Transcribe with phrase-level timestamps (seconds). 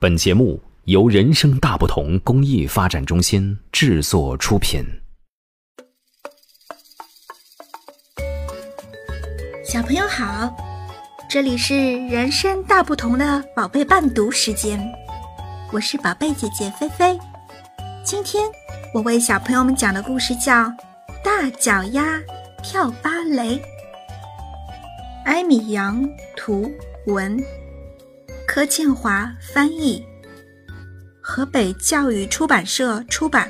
[0.00, 4.80] 本节目由人生大不同公益发展中心制作出品。
[9.64, 10.56] 小朋友好，
[11.28, 11.74] 这里是
[12.06, 14.80] 人生大不同的宝贝伴读时间，
[15.72, 17.18] 我是宝贝姐姐菲菲。
[18.04, 18.48] 今天
[18.94, 20.52] 我为小朋友们讲的故事叫
[21.24, 22.22] 《大脚丫
[22.62, 23.56] 跳芭蕾》。
[25.24, 26.70] 艾米扬图
[27.06, 27.36] 文，
[28.58, 30.04] 柯建华翻译，
[31.22, 33.48] 河北教育出版社出版。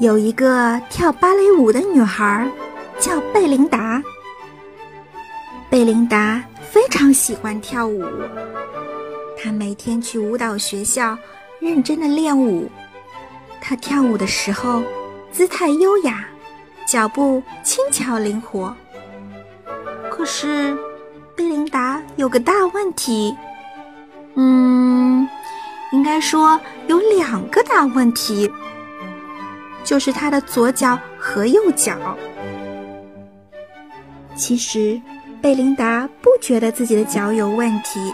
[0.00, 2.44] 有一个跳芭蕾舞的女孩，
[2.98, 4.02] 叫贝琳达。
[5.70, 8.04] 贝琳达非常喜欢跳舞，
[9.38, 11.16] 她每天去舞蹈学校
[11.60, 12.68] 认真的练舞。
[13.60, 14.82] 她跳舞的时候，
[15.30, 16.28] 姿态优雅，
[16.84, 18.76] 脚步轻巧灵活。
[20.16, 20.74] 可是，
[21.36, 23.36] 贝琳达有个大问题，
[24.34, 25.28] 嗯，
[25.92, 28.50] 应该说有两个大问题。
[29.84, 31.94] 就是他的左脚和右脚。
[34.34, 34.98] 其实，
[35.42, 38.12] 贝琳达不觉得自己的脚有问题，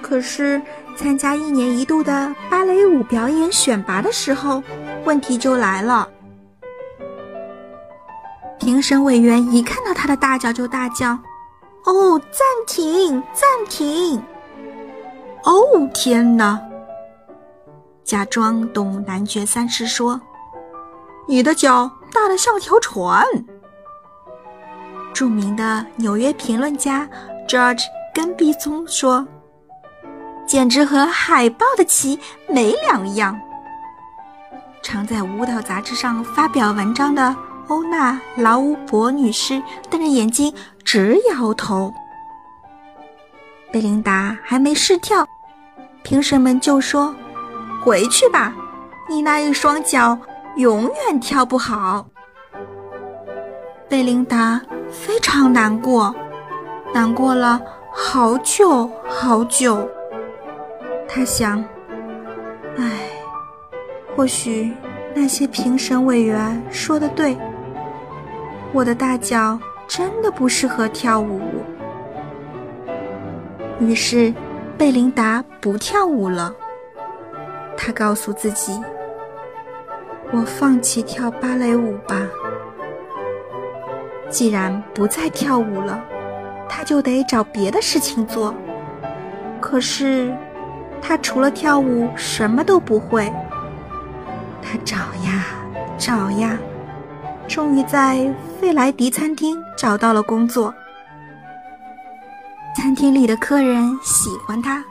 [0.00, 0.60] 可是
[0.96, 4.62] 参加一年一度的芭蕾舞表演选拔的时候，
[5.04, 6.08] 问题就来了。
[8.84, 11.18] 审委员一看到他的大脚就大叫
[11.86, 14.22] ：“哦，暂停，暂停！”
[15.42, 16.60] 哦，天哪！
[18.04, 20.20] 假装懂男爵三世说。
[21.26, 23.24] 你的脚大得像条船。
[25.14, 27.08] 著名的纽约评论家
[27.48, 29.26] George 跟毕松说
[30.46, 33.40] ：“简直和海豹的鳍没两样。”
[34.84, 37.34] 常在舞蹈杂志上发表文章的
[37.68, 40.52] 欧娜劳乌博女士瞪着眼睛
[40.84, 41.92] 直摇头。
[43.72, 45.26] 贝琳达还没试跳，
[46.02, 47.14] 评审们就说
[47.82, 48.54] ：“回去吧，
[49.08, 50.18] 你那一双脚。”
[50.56, 52.06] 永远跳不好，
[53.88, 56.14] 贝琳达非常难过，
[56.92, 57.60] 难过了
[57.92, 59.90] 好久好久。
[61.08, 61.58] 他想
[62.78, 63.10] ：“唉，
[64.14, 64.72] 或许
[65.12, 67.36] 那些评审委员说的对，
[68.74, 71.40] 我的大脚真的不适合跳舞。”
[73.78, 74.34] 于是，
[74.76, 76.52] 贝琳达不跳舞了。
[77.76, 78.78] 她告诉自己。
[80.32, 82.26] 我放弃跳芭蕾舞吧。
[84.28, 86.02] 既然不再跳舞了，
[86.68, 88.52] 她就得找别的事情做。
[89.60, 90.34] 可是，
[91.00, 93.32] 她除了跳舞什么都不会。
[94.60, 95.44] 她找呀
[95.96, 96.58] 找呀，
[97.46, 100.74] 终于在费莱迪餐厅找到了工作。
[102.76, 104.82] 餐厅里的客人喜欢他，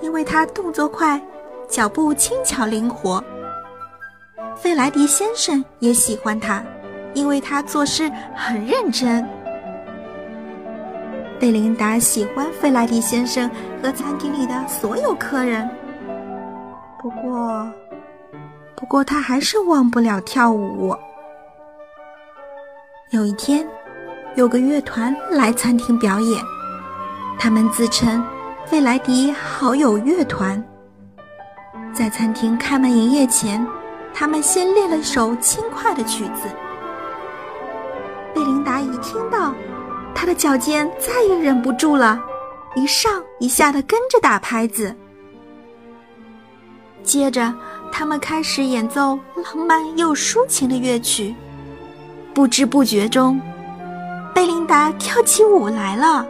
[0.00, 1.20] 因为他动作快，
[1.68, 3.22] 脚步轻巧灵活。
[4.56, 6.62] 费莱迪先生也喜欢他，
[7.14, 9.26] 因为他做事很认真。
[11.40, 13.50] 贝琳达喜欢费莱迪先生
[13.82, 15.68] 和餐厅里的所有客人，
[16.98, 17.66] 不过，
[18.76, 20.94] 不过他还是忘不了跳舞。
[23.14, 23.64] 有一天，
[24.34, 26.44] 有个乐团来餐厅表演，
[27.38, 28.20] 他们自称
[28.66, 30.60] “费莱迪好友乐团”。
[31.94, 33.64] 在餐厅开门营业前。
[34.16, 36.48] 他们先练了一首轻快的曲子。
[38.32, 39.52] 贝琳达一听到，
[40.14, 42.20] 她的脚尖再也忍不住了，
[42.76, 44.94] 一上一下的跟着打拍子。
[47.02, 47.52] 接着，
[47.90, 51.34] 他们开始演奏浪漫又抒情的乐曲。
[52.34, 53.40] 不知不觉中，
[54.34, 56.26] 贝琳达跳起舞来了。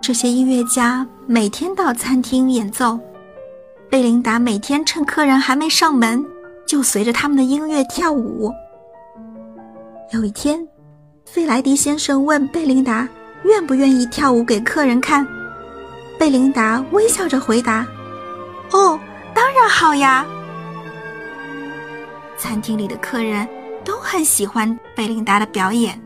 [0.00, 2.98] 这些音乐家每天到餐厅演奏。
[3.90, 6.24] 贝琳达每天趁客人还没上门，
[6.66, 8.50] 就随着他们的音乐跳舞。
[10.12, 10.66] 有一天，
[11.26, 13.06] 费莱迪先生问贝琳达
[13.44, 15.26] 愿不愿意跳舞给客人看。
[16.18, 17.86] 贝琳达微笑着回答
[18.72, 18.98] ：“哦，
[19.34, 20.24] 当然好呀。”
[22.42, 23.48] 餐厅里的客人
[23.84, 25.96] 都很喜欢贝琳达的表演，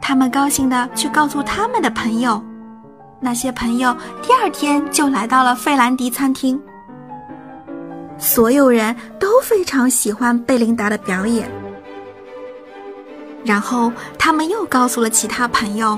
[0.00, 2.42] 他们高兴地去告诉他们的朋友，
[3.20, 6.60] 那些朋友第二天就来到了费兰迪餐厅。
[8.18, 11.48] 所有人都非常喜欢贝琳达的表演，
[13.44, 15.96] 然后他们又告诉了其他朋友。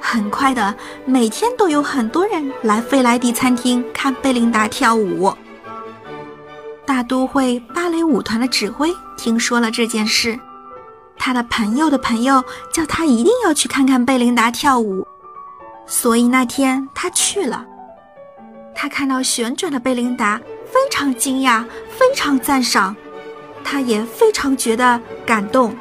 [0.00, 0.74] 很快的，
[1.04, 5.32] 每天都有很多人来费莱迪餐厅看贝琳达跳舞。
[6.88, 10.40] 大都会芭蕾舞团的指挥听说了这件事，
[11.18, 12.42] 他的朋友的朋友
[12.72, 15.06] 叫他一定要去看看贝琳达跳舞，
[15.86, 17.62] 所以那天他去了。
[18.74, 22.96] 他看到旋转的贝琳达，非常惊讶，非常赞赏，
[23.62, 25.76] 他也非常觉得感动。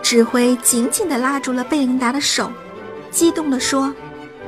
[0.00, 2.50] 指挥紧紧地拉住了贝琳达的手，
[3.10, 3.94] 激动地说：“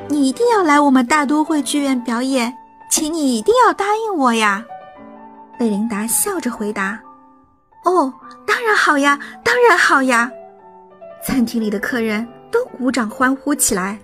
[0.08, 2.50] 你一定要来我们大都会剧院表演，
[2.90, 4.64] 请你一定要答应我呀！”
[5.58, 6.98] 贝琳达笑着回答
[7.84, 8.12] ：“哦，
[8.46, 10.30] 当然好呀，当然好呀！”
[11.24, 13.98] 餐厅里的客人都鼓掌欢呼起来。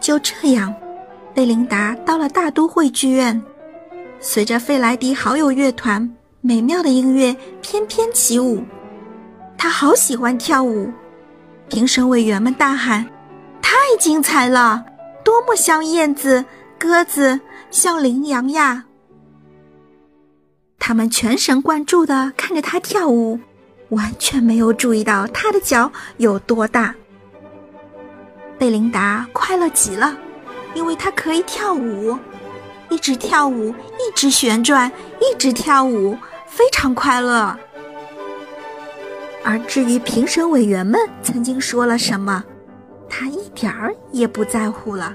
[0.00, 0.74] 就这样，
[1.34, 3.42] 贝琳达到了大都会剧院，
[4.20, 6.08] 随着费莱迪好友乐团
[6.40, 8.62] 美妙的音乐翩翩起舞。
[9.58, 10.90] 他好喜欢跳舞，
[11.68, 13.04] 评审委员们大喊
[13.60, 14.84] ：“太精彩了，
[15.24, 16.44] 多么像燕子、
[16.78, 17.38] 鸽子，
[17.70, 18.84] 像羚羊呀！”
[20.88, 23.38] 他们全神贯注地看着他跳舞，
[23.90, 26.94] 完全没有注意到他的脚有多大。
[28.58, 30.16] 贝琳达快乐极了，
[30.72, 32.16] 因为她可以跳舞，
[32.88, 34.90] 一直跳舞，一直旋转，
[35.20, 37.54] 一直跳舞，非常快乐。
[39.44, 42.42] 而至于评审委员们曾经说了什么，
[43.10, 45.14] 他一点儿也不在乎了。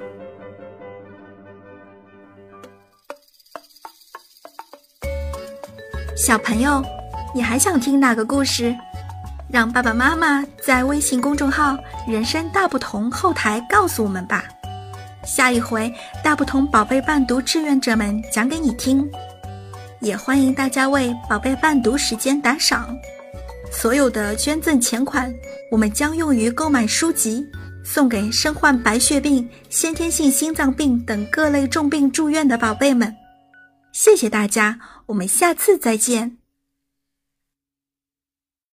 [6.16, 6.84] 小朋友，
[7.34, 8.76] 你还想听哪个故事？
[9.50, 11.76] 让爸爸妈妈在微信公众号
[12.08, 14.44] “人生大不同”后台告诉我们吧。
[15.26, 15.92] 下一回
[16.24, 19.10] 大不同宝贝伴读志愿者们讲给你听。
[20.02, 22.96] 也欢迎大家为宝贝伴读时间打赏。
[23.72, 25.34] 所有的捐赠钱款，
[25.72, 27.44] 我们将用于购买书籍，
[27.84, 33.12] 送给身患白血病、先天性心脏病等各类重病住院的宝贝们。
[33.92, 34.76] 谢谢大家，
[35.08, 36.43] 我们下次再见。